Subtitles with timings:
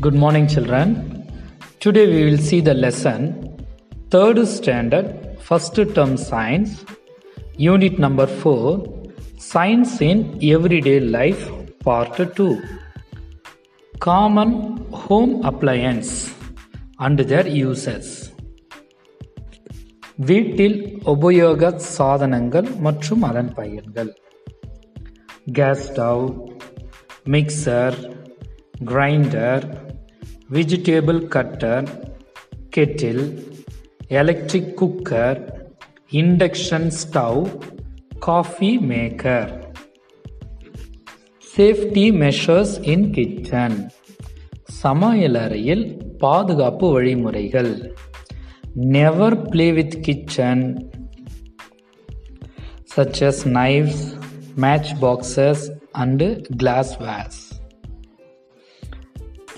[0.00, 0.88] Good morning, children.
[1.80, 3.20] Today we will see the lesson
[4.10, 5.06] third standard,
[5.40, 6.84] first term science,
[7.56, 9.04] unit number 4,
[9.38, 11.50] science in everyday life,
[11.80, 12.62] part 2.
[13.94, 14.50] Common
[14.92, 16.12] home appliance
[16.98, 18.06] and their uses.
[20.20, 20.76] வீட்டில்
[21.12, 24.10] உபயோக சாதனங்கள் மற்றும் அதன் பயன்கள்
[25.52, 26.22] gas stove
[27.24, 27.96] mixer
[28.90, 29.64] grinder
[30.51, 31.89] vegetable cutter
[32.77, 33.39] kettle
[34.07, 35.39] electric cooker
[36.11, 37.49] induction stove
[38.19, 39.51] coffee maker
[41.57, 43.91] safety measures in kitchen
[44.83, 45.85] சமையலறையில்
[46.17, 47.93] பாதுகாப்பு வழிமுறைகள்.
[48.73, 50.91] Never play with kitchen
[52.95, 54.03] such as knives
[54.55, 57.48] match boxes and glass wares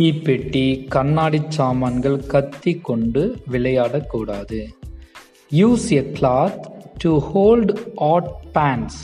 [0.00, 4.60] தீப்பெட்டி கண்ணாடி சாமான்கள் கத்தி கொண்டு விளையாடக்கூடாது.
[5.50, 6.60] Use a cloth
[6.98, 8.98] to hold hot pans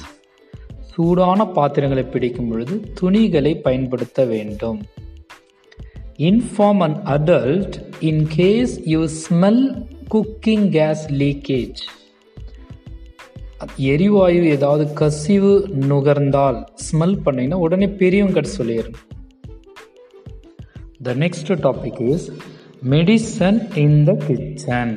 [0.80, 4.80] சூடான பாத்திரங்களை பிடிக்கும் பொழுது துணிகளை பயன்படுத்த வேண்டும்.
[6.18, 9.84] Inform an adult in case you smell
[10.14, 11.82] cooking gas leakage
[13.76, 19.15] எரிவாயு ஏதாவது கசிவு நுகர்ந்தால் ஸ்மெல் பண்ணிங்கன்னா உடனே பெரியவங்க கிட்ட சொல்லிடணும்
[21.08, 22.26] the next topic is
[22.94, 24.94] medicine in the kitchen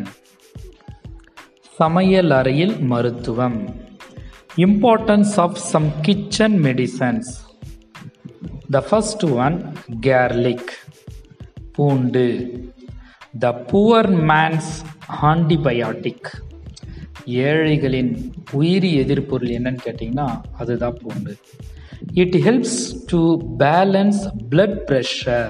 [1.79, 3.59] சமையல் அறையில் மருத்துவம்.
[4.65, 7.29] Importance of some kitchen medicines
[8.75, 9.55] the first one
[10.07, 10.71] garlic
[11.75, 12.27] பூண்டு.
[13.43, 14.71] த புவர் மேன்ஸ்
[15.31, 16.29] ஆன்டிபயாட்டிக்
[17.47, 18.11] ஏழைகளின்
[18.59, 20.27] உயிரி எதிர்ப்பொருள் என்னன்னு கேட்டிங்கன்னா
[20.61, 21.33] அதுதான் பூண்டு.
[22.23, 22.79] It helps
[23.11, 23.19] to
[23.63, 24.21] balance
[24.51, 25.49] blood pressure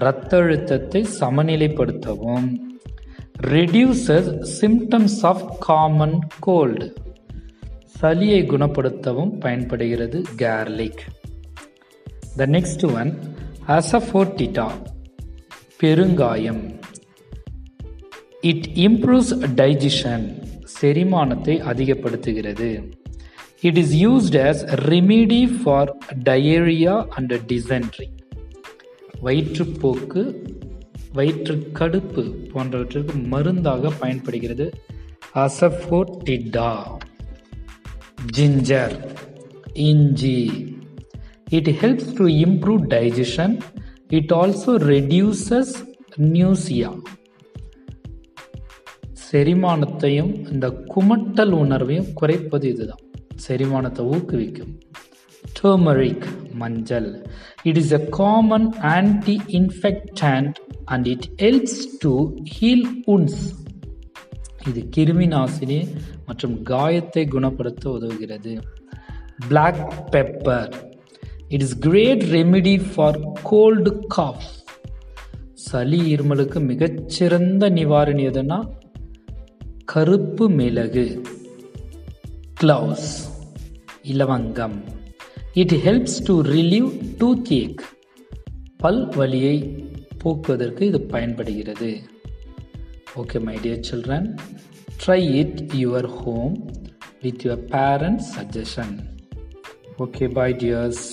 [0.00, 2.48] இரத்த அழுத்தத்தை சமநிலைப்படுத்தவும்.
[3.46, 4.28] Reduces
[4.60, 6.86] symptoms of common cold
[8.00, 11.02] சளியை குணப்படுத்தவும் பயன்படுகிறது garlic
[12.36, 13.12] the next one
[13.66, 14.66] asafoetida
[15.82, 16.62] பெருங்காயம்.
[18.40, 19.32] இட் இம்ப்ரூவ்ஸ்
[19.62, 20.26] டைஜிஷன்
[20.80, 22.70] செரிமானத்தை அதிகப்படுத்துகிறது.
[23.60, 28.08] It is used as remedy for diarrhoea and dysentery
[29.22, 30.22] வயிற்றுப்போக்கு
[31.12, 32.22] வயிற்றுக்கடுப்பு
[32.52, 34.72] போன்றவற்றிற்கு மருந்தாக பயன்படுகிறது.
[35.34, 36.70] அசஃபோட்டிடா
[38.36, 38.96] ஜிஞ்சர்
[39.72, 40.38] இஞ்சி.
[41.50, 43.60] It helps to improve digestion
[44.08, 45.74] it also reduces
[46.16, 47.02] nausea
[49.30, 52.98] செரிமானத்தையும் இந்த குமட்டல் உணர்வையும் குறைப்பது இதுதான்.
[53.48, 54.80] செரிமானத்தை ஊக்குவிக்கும்.
[55.62, 57.26] டர்மரிக் மஞ்சள்.
[57.62, 60.52] It is a common anti infectant
[60.84, 62.12] and it helps to
[62.58, 63.44] heal wounds
[64.66, 65.78] இது கிருமி நாசினி
[66.26, 68.62] மற்றும் காயத்தை குணப்படுத்த உதவுகிறது.
[69.48, 70.72] Black pepper
[71.48, 74.46] it is great remedy for cold cough
[75.52, 78.58] சளி இருமலுக்கு மிகச்சிறந்த நிவாரணி எதுனா?
[79.84, 81.22] கருப்பு மிளகு.
[82.60, 83.10] Cloves
[84.02, 84.95] இலவங்கம்.
[85.60, 86.88] It helps to relieve
[87.52, 87.82] toothache
[88.76, 89.86] பல் வலியை
[90.18, 92.00] போக்குவதற்கு இது பயன்படுகிறது.
[93.16, 94.36] Okay my dear children
[95.06, 96.70] try it your home
[97.22, 98.98] with your parents suggestion
[99.98, 101.06] okay bye dears